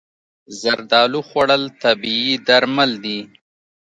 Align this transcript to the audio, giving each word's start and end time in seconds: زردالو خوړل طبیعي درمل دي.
زردالو 0.61 1.19
خوړل 1.27 1.63
طبیعي 1.81 2.33
درمل 2.47 2.91
دي. 3.03 3.19